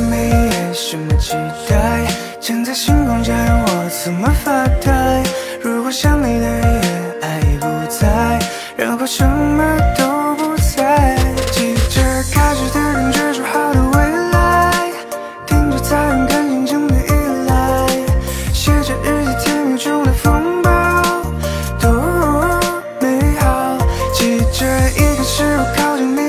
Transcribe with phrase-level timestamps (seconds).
[0.00, 1.34] 每一页什么期
[1.68, 2.06] 待
[2.40, 5.22] 站在星空下让我怎么发呆？
[5.62, 6.80] 如果想你的夜
[7.20, 8.38] 爱已不在
[8.76, 11.16] 然后什么都不在
[11.52, 12.00] 记着
[12.32, 14.90] 开始的感觉说好的未来
[15.46, 17.10] 盯着太阳看情静的依
[17.46, 17.86] 赖
[18.52, 20.70] 写着日记甜蜜中的风暴
[21.80, 21.90] 多
[23.00, 23.78] 美好。
[24.14, 24.66] 记着
[24.96, 26.21] 一开始我靠近你。